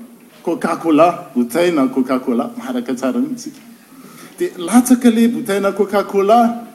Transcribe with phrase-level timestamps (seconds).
[0.43, 3.59] cocacola botana cocacola maraka tsara tsika
[4.37, 6.65] d latsaka le botaina cocacola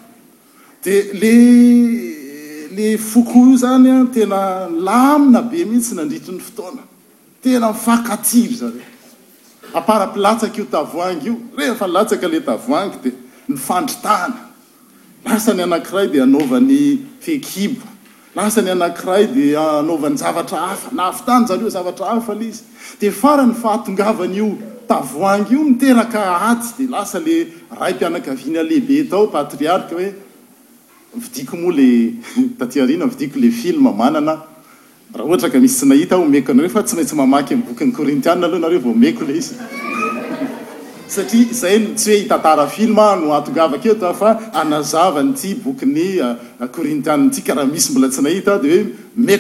[0.82, 1.36] de le
[2.70, 6.82] le foko io zany a tena lamina be mihitsy nandritin'ny fotoana
[7.42, 8.86] tena mifakativy zareo
[9.74, 13.10] apara-pilatsak io tavoang io rehefa latsaka le tavoangy di
[13.48, 14.38] nyfandritahna
[15.24, 16.80] lasany anakiray de anaovan'ny
[17.20, 17.95] fekibo
[18.36, 22.62] lasa ny anankiray di anaovan'ny zavatra hafa naafytany zany o zavatra hafa le izy
[23.00, 24.48] di fara ny fahatongavany io
[24.86, 26.20] tavoangy io niteraka
[26.52, 27.38] atsy di lasa le
[27.80, 30.12] ray mpianakaviana lehibe tao patriarka hoe
[31.16, 31.88] vidiko moa le
[32.60, 34.36] tatyarina mvidiko le film manana
[35.16, 38.44] raha ohatra ka misy tsy nahita meko anareo fa tsy maintsy mamaky ny bokyny korintiane
[38.44, 39.44] aloha anareovao meko le iy
[41.08, 46.68] satria zay tsy hoe tatarafilm no atongavake t fa anazavanyty bokynyorintiaty ah, ah,
[47.46, 48.56] karaha misy mbola tsy nahit de oe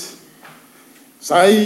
[1.31, 1.57] zay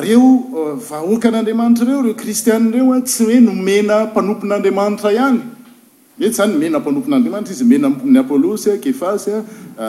[0.00, 5.38] reo uh, vahoakan'andriamanitra reo reo kristian reoa tsy hoe nomena mpanompon'andriamanitra hany
[6.26, 9.86] etsy zany mena mpanompon'andriamanitra izy mena 'ny apolosy kefasy a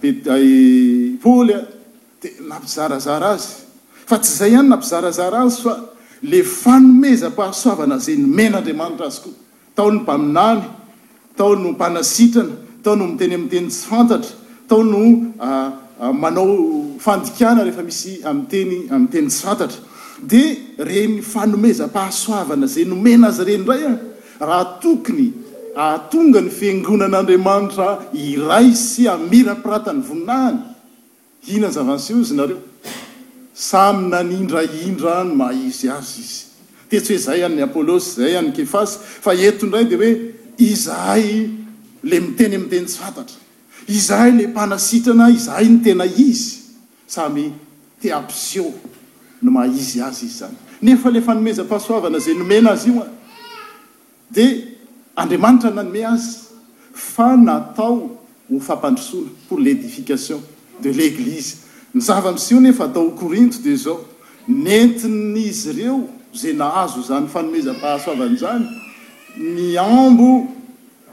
[0.00, 1.58] ptpolya
[2.20, 3.54] di nampizarazara azy
[4.08, 5.72] fa tsy izay ihany nampizarazara azy fa
[6.30, 9.30] le fanomeza-pahasoavana zay nomena andriamanitra azy ko
[9.76, 10.60] tao ny mpaminany
[11.36, 12.54] tao no mpanasitrana
[12.84, 14.34] tao no miteny amiteny santatra
[14.68, 15.00] tao no
[16.00, 19.78] manao fandikana rehefa misy amiyteny amin'nyteny satatra
[20.30, 23.96] dia reny fanomezam-pahasoavana zay nomena azy ireny indray ah
[24.48, 25.26] raha tokony
[25.92, 27.88] atonga ny fiangonan'andriamanitra
[28.30, 30.58] iray sy amirapiratan'ny voninahany
[31.54, 32.58] ina ny zavanysehozy nareo
[33.68, 36.40] samy nanindra indra ny ma izy azy izy
[36.90, 40.12] tetsy hoe zay han'ny apôlôsy zay an'ny kefasy fa entoindray di hoe
[40.70, 41.28] izahay
[42.10, 43.43] le miteny ami'y teny tsatatra
[43.88, 46.60] izahy le mpanasitrana izahy ny tena izy
[47.06, 47.52] samy
[48.00, 48.72] ti apso
[49.42, 53.06] no mahizy azy izy zany nefale fanomezam-pahasoavana zay nomena azy io a
[54.30, 54.64] di
[55.16, 56.48] andriamanitra nanome azy
[56.92, 58.18] fa natao
[58.50, 60.40] ho fampandrosona por l'edification
[60.80, 61.56] de l'eglizy
[61.94, 64.00] nyzavamis io nefa atao o corinte de zao
[64.48, 68.68] nentin'izy reo zay nahazo zany fanomezam-pahasoavany zany
[69.36, 70.53] ny ambo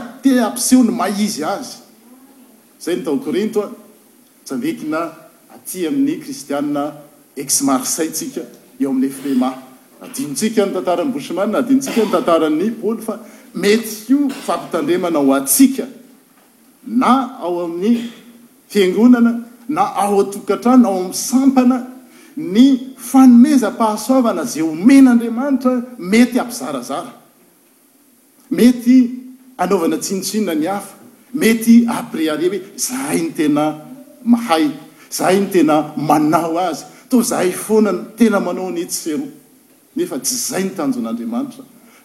[2.99, 3.55] ny taorint
[4.69, 5.01] ena
[5.57, 6.59] aty amin'ny kristia
[7.43, 8.41] ex marsaysika
[8.81, 9.51] eo amin'le fema
[10.05, 13.15] adintsika ny tantaran'ny bosimaa ditsikany tataran'ny ôlya
[13.55, 15.85] mety io fampitandremana o atsiaka
[16.87, 18.09] na ao amin'ny
[18.69, 21.77] fiangonana na ao a-tokantra na ao amin'ny sampana
[22.37, 27.11] ny fanezam-pahasoavana zay omen'andriamanitra mety ampizarazara
[28.51, 28.95] mety
[29.57, 30.95] anaovana tsinotsinona ny hafa
[31.33, 33.63] mety apriare hoe zahay ny tena
[34.25, 34.69] mahay
[35.11, 39.27] zahay ny tena manao azy to zahay foanana tena manao anetsy seroa
[39.95, 41.63] nefa tsy zay ny tanjon'andriamanitra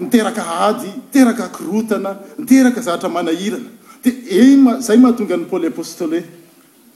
[0.00, 3.68] niteraka ady teraka korotana niteraka zavatra manahirana
[4.02, 6.22] di e zay mahatonga ny poly apôstoly hoe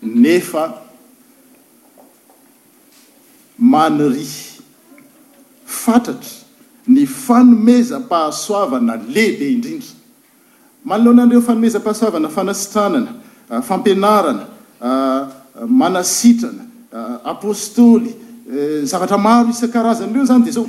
[0.03, 0.81] nefa
[3.59, 4.61] manyrihy
[5.65, 6.31] fantratra
[6.89, 9.89] ny fanomezam-pahasoavana lehibe indrindra
[10.85, 13.11] manalohana andireo fanomezam-pahasoavana fanasitranana
[13.51, 14.47] ah, fampianarana
[14.81, 15.29] ah,
[15.69, 18.15] manasitrana ah, apostoly
[18.53, 20.69] eh, zavatra maro isan-karazany ireo zany dea zao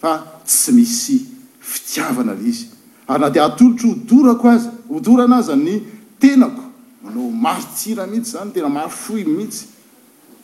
[0.00, 1.26] zanya tsy misy
[1.60, 2.66] fitiavana r izy
[3.06, 5.82] ary na de ahtolotra hodorako azy odorana azany
[6.20, 6.62] tenako
[7.02, 9.64] manao marotira mihitsy zany tena maro foy mihitsy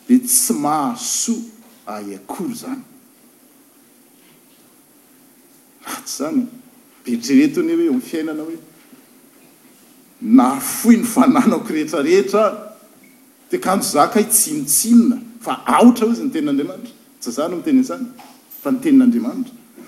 [0.07, 1.35] de tsy mahasoa
[1.87, 2.55] aaory
[7.19, 8.57] zayetrre yhoem'iaianoe
[10.23, 12.43] nyannakorehetrarehera
[13.51, 18.05] tkano zakatsinitsinina fa aota izy ny tenin'andiamanitra tsy zano mtenzany
[18.63, 19.62] fa ny tenin'andriamanitra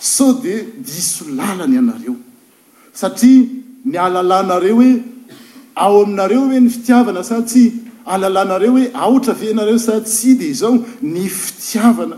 [0.00, 2.16] so de diso lalany ianareo
[3.00, 3.44] satria
[3.84, 4.92] ny alalanareo hoe
[5.84, 7.64] ao aminareo hoe ny fitiavana sa tsy
[8.06, 12.16] alalanareo hoe aotra ve nareo sa tsy de zao ny fitiavana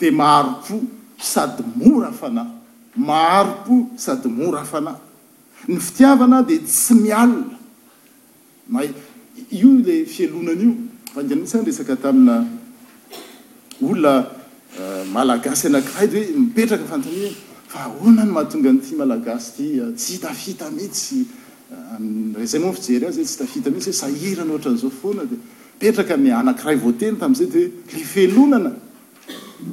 [0.00, 0.80] de maharo-po
[1.32, 2.48] sady mora afanahy
[2.96, 4.96] maharopo sady mora afanahy
[5.68, 7.56] ny fitiavana de tsy mialina
[8.72, 8.92] mahy
[9.60, 10.72] io le fielonany io
[11.12, 12.44] fandean ihtsy any resaka tamina
[13.84, 14.14] olona
[14.78, 17.32] Euh, malagasy anankiray de hoe mipetraka fantoniany
[17.66, 21.24] fa hoana ny mahatonga n'ity malagasy ty euh, tsy tafita mihitsy
[21.74, 25.34] euh, zay moa nyfijery ah za tsy tafita mihntsy ho sahirana ohatra an'zao foana de
[25.80, 28.72] mipetraka ny anank'iray voateny tam'izay deoe lifelonana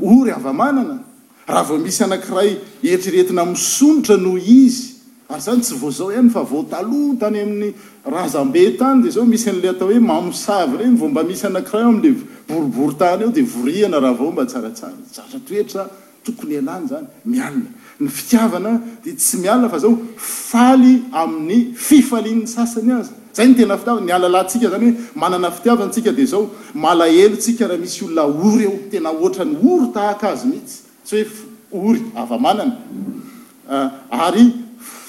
[0.01, 0.97] ory avamanana
[1.45, 4.86] raha vao misy anankiray eritrereetina misonotra noho izy
[5.29, 7.73] ay zanytsy vaozao hany fa vaotalo tany amin'ny
[8.11, 12.13] razambe tany de zao misy an'le atao hoe mamosa reny vomba misy anakirah o amle
[12.47, 15.83] boribory tany eo de voriana rahavao mba tsaratsaraaatoetra
[16.23, 18.73] toonynzanymiaitiavana
[19.05, 26.11] dtsy mialaaofaly amin'ny fifali'ny sasany azy zay ny tena fitiava nialalahtsika zany hoe manana fitiavantsika
[26.15, 31.27] de zao malaelotsika raha misy olona ory eo tenaoatrany ory tahakazy mihitsy syh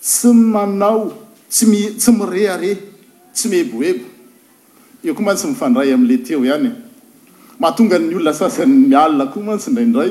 [0.00, 1.12] tsy manao
[1.48, 1.66] tsy
[2.12, 2.78] mire are
[3.34, 4.04] tsy miheboebo
[5.04, 7.98] eo koa ma tsy mifandray amle teo hanymahatonga e.
[8.00, 10.10] ny olona sasan miala ko matsy mbandray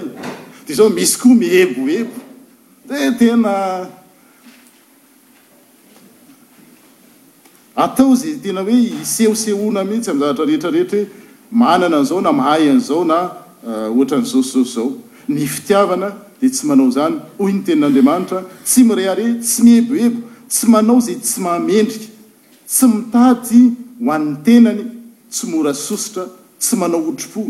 [0.67, 2.15] de zao misy koa miheboebo
[2.89, 3.89] de tena
[7.79, 11.05] atao zey tena hoe isehosehona mihtsy ami zaatra rehetrarehetraho
[11.51, 13.17] manana nzao na ahaynzao na
[13.67, 14.91] eh, otranyzosizosyzao
[15.29, 16.09] ny fitiavana
[16.41, 20.19] de tsy manao zany oy ny tenin'andriamanitra tsy mirehare tsy miheboebo
[20.51, 22.09] tsy manao zay tsy mamendriky
[22.67, 23.61] tsy mitady
[24.05, 24.83] hoan'nytenany
[25.33, 26.23] tsy morasositra
[26.61, 27.41] tsy manao otripo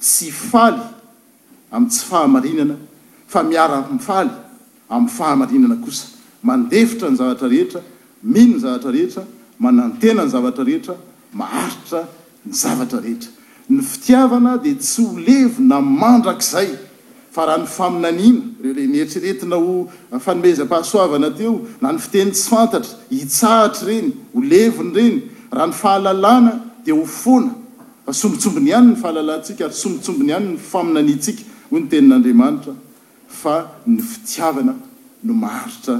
[0.00, 0.76] sy ay
[1.72, 2.28] atsy fa
[4.06, 4.28] faha
[4.94, 5.36] oa
[6.52, 7.80] andeitra ny zaatrarehera
[8.22, 9.22] mihnony zaatrarehetra
[9.62, 10.96] aenyzhehaitr
[12.46, 12.52] ny
[12.90, 13.24] trehet
[13.66, 16.68] ny fitiavana dia tsy olevo na mandrakzay
[17.32, 18.42] fa raha ny faminanina
[18.92, 25.20] nyetriretina o fanomezam-pahasoavana teo na ny fiteni sy fantatra hitsahatra reny oleviny reny
[25.52, 26.52] raha ny fahalalana
[26.84, 27.54] di hofoana
[28.04, 31.10] fa sombitsombiny hany ny fahalalantsika arysombsombny hanyny fainanah enn'a y
[32.30, 32.32] i
[35.24, 35.94] no ahaira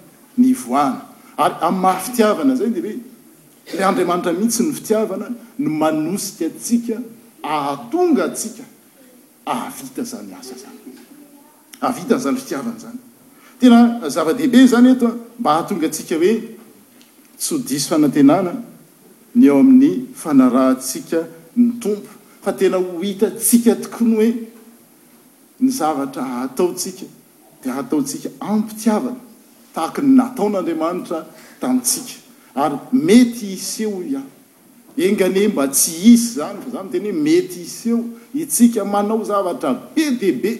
[0.41, 5.27] mahnay eoel adaitramihitsy ny fitiavana
[5.59, 6.95] no anosik atsika
[7.43, 10.39] ahatonga sikzanyia
[13.61, 16.33] anyaa-dehibe zany etoa mba ahatongasika hoe
[17.39, 18.53] tsoisy fanna
[19.37, 21.17] ny eo amin'ny anaatsika
[21.57, 22.09] ny tompo
[22.43, 24.47] fatena ho itatsika tokony hoeny
[25.77, 27.05] zavatr ataotsika
[27.63, 29.19] d ahataosika a'fitiavana
[29.75, 31.25] tahakny nataon'andriamanitra
[31.61, 32.19] tantsika
[32.63, 34.21] ary mety is eo a
[34.97, 37.99] engane mba tsy isy zanyfzatenyhoe me iseo
[38.59, 40.51] ika manao zaatra be de be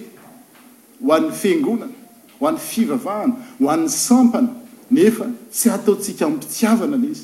[1.05, 1.93] hoan'y fngonana
[2.39, 4.39] hoan'y fivavahana hoa'yama
[4.95, 5.17] nef
[5.59, 7.21] sy ataotsika piiavanala iz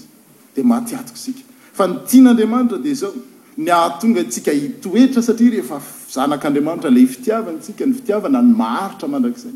[0.56, 1.32] d mayos
[1.78, 3.13] fa nyian'andiamaitra de zao
[3.63, 5.78] ny ahatonga tsika itoetra satria rehefa
[6.15, 9.56] zanak'andriamanitra la fitiavantsika ny fiiavana ny maharitra mandrak'zay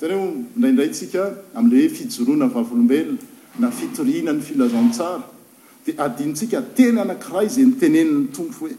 [0.00, 1.20] tondraindraytsika
[1.58, 3.18] am'lehoe fijoroana vavolombelona
[3.62, 5.22] na fitorina ny filazantsara
[5.86, 8.72] de adintsika tena anakira zay nyteneniny tompo hoe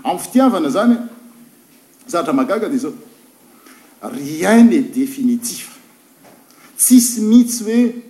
[0.04, 5.70] am'yfitiavana zanyzaatramagaga de zaoina e definitif
[6.78, 8.04] tsi sy mihitsy hoe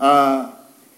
[0.00, 0.53] euh,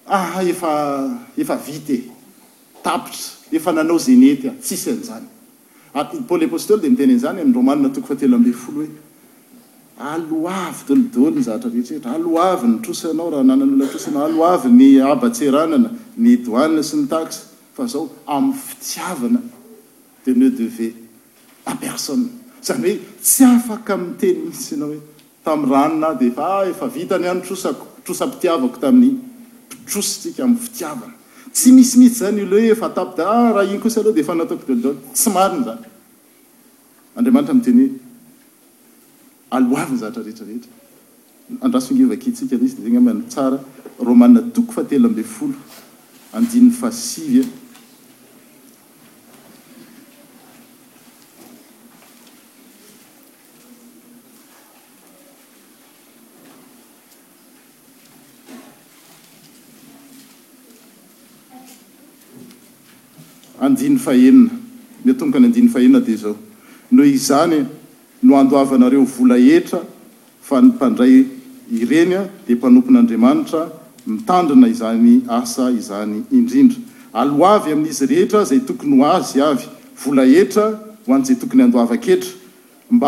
[0.06, 7.42] eefa vitetapitra efananao zenetytsisynanypolepostel de miten zany
[12.04, 13.44] amolnyosnaohnonaalnyabatsern oa
[16.82, 18.52] sy nyoamy
[20.68, 20.90] fiianaeneu
[21.66, 24.98] emapesozany hoe tsy afaka miteny miisy ana hoe
[25.44, 29.20] tam ranona defa ah, efa vitany hany trosako trosampitiavako tamini
[29.68, 31.12] pitrosytsika amy fitiavana
[31.52, 34.34] tsy misimihitsy zany olo hoe fa tapo da ah, raha iny kosa aloha de fa
[34.34, 35.86] nataokodeloda tsy mariny zany
[37.16, 37.88] andriamanitra ami tenyho
[39.50, 40.70] aloavyny zatra rehetrarehetra
[41.62, 43.58] andrasongivaketsika misy d zegny am ao tsara
[44.06, 45.54] rômae toko fatelo ambe folo
[46.32, 47.65] andinny fahasivy e.
[63.66, 65.56] any ahmokany anh
[66.04, 67.64] de aonoo izy
[68.26, 69.80] no adoaanareo vola etra
[70.42, 71.14] fa nypandray
[71.80, 73.60] irenya di mpanompon'andriamanitra
[74.06, 76.78] mitandrina izany aa izany indrindra
[77.20, 79.58] aloavy amin'izy rehetra zay tokony hoazy ay
[80.04, 80.64] vola etra
[81.06, 82.30] hoan'zay tokony andoavaketra
[82.96, 83.04] mb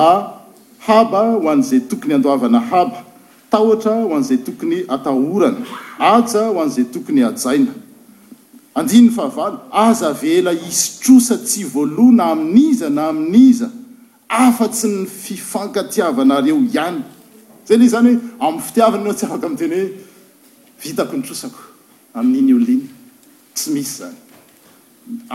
[0.86, 2.98] haba hoan'zay tokony andoavana haba
[3.52, 5.50] tatraho an'zay tokony aaorna
[6.10, 6.18] aa
[6.52, 7.72] ho an'zay tokony aaina
[8.74, 13.70] aninyny fahaval aza vela isy trosa tsy voalona amin'iza na amin'iza
[14.28, 17.02] afa tsy ny fifankatiavanareo ihany
[17.66, 19.88] zay nyi zany hoe am'y fitiavana inao tsy afak am teny hoe
[20.82, 21.60] vitako nytrosako
[22.18, 22.84] amin'iny olniny
[23.56, 24.16] tsy misy zany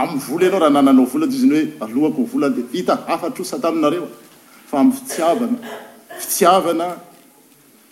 [0.02, 3.58] am'y vola ianao raha nananao volat izy ny hoe alohako o volany te hita afatrosa
[3.62, 4.08] taminareo
[4.70, 5.58] fa amy fitiavana
[6.22, 6.88] fitiavana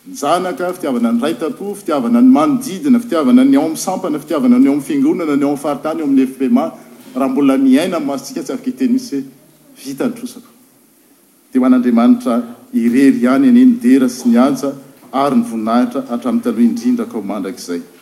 [0.09, 4.65] janaka fitiavana ny ray tapo fitiavana ny manodidina fitiavana ny ao am'n sampana fitiavana ny
[4.67, 6.63] ao ami'y fingonana ny o m'y faritany eo amin'ny fpma
[7.13, 9.21] raha mbola miaina amn' mastsika tsy afaka hi tenisyhoe
[9.83, 10.49] vita ny trosako
[11.53, 12.35] de man'andriamanitra
[12.73, 14.73] irery any aneny dera sy miaja
[15.25, 18.00] ary ny voninahitra hatramin'nytaloha indrindra ko mandrak'izay